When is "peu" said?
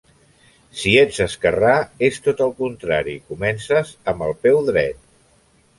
4.47-4.61